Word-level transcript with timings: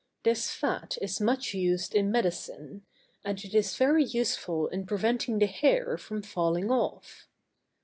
This 0.23 0.49
fat 0.49 0.97
is 0.99 1.21
much 1.21 1.53
used 1.53 1.93
in 1.93 2.09
medicine; 2.11 2.87
and 3.23 3.37
it 3.45 3.53
is 3.53 3.75
very 3.75 4.03
useful 4.03 4.67
in 4.69 4.87
preventing 4.87 5.37
the 5.37 5.45
hair 5.45 5.95
from 5.95 6.23
falling 6.23 6.71
off. 6.71 7.27